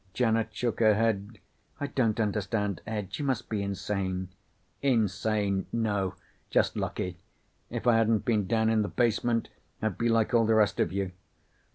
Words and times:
Janet 0.15 0.47
shook 0.51 0.79
her 0.79 0.95
head. 0.95 1.37
"I 1.79 1.85
don't 1.85 2.19
understand, 2.19 2.81
Ed. 2.87 3.19
You 3.19 3.23
must 3.25 3.49
be 3.49 3.61
insane." 3.61 4.29
"Insane? 4.81 5.67
No. 5.71 6.15
Just 6.49 6.75
lucky. 6.75 7.19
If 7.69 7.85
I 7.85 7.97
hadn't 7.97 8.25
been 8.25 8.47
down 8.47 8.71
in 8.71 8.81
the 8.81 8.87
basement 8.87 9.49
I'd 9.79 9.99
be 9.99 10.09
like 10.09 10.33
all 10.33 10.47
the 10.47 10.55
rest 10.55 10.79
of 10.79 10.91
you." 10.91 11.11